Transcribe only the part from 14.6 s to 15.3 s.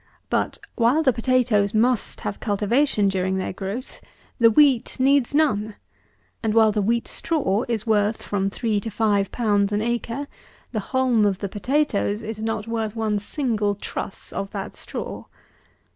straw.